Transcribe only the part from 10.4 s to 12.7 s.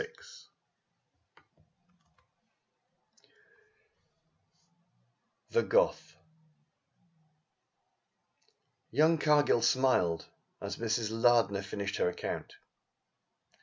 as Mrs. Lardner finished her account.